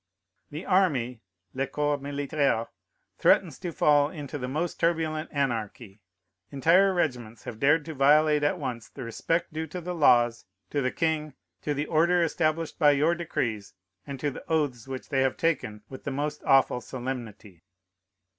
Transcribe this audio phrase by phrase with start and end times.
[0.49, 1.21] The army
[1.53, 2.69] [le corps militaire]
[3.19, 6.01] threatens to fall into the most turbulent anarchy.
[6.51, 10.81] Entire regiments have dared to violate at once the respect due to the laws, to
[10.81, 13.75] the king, to the order established by your decrees,
[14.07, 17.61] and to the oaths which they have taken with the most awful solemnity.